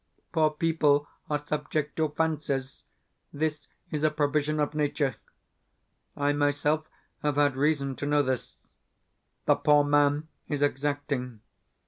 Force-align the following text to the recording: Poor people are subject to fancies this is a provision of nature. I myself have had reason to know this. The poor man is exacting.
Poor 0.31 0.49
people 0.49 1.07
are 1.29 1.37
subject 1.37 1.95
to 1.97 2.09
fancies 2.09 2.85
this 3.31 3.67
is 3.91 4.03
a 4.03 4.09
provision 4.09 4.59
of 4.59 4.73
nature. 4.73 5.17
I 6.17 6.33
myself 6.33 6.89
have 7.21 7.35
had 7.35 7.55
reason 7.55 7.95
to 7.97 8.07
know 8.07 8.23
this. 8.23 8.57
The 9.45 9.53
poor 9.57 9.83
man 9.83 10.27
is 10.47 10.63
exacting. 10.63 11.41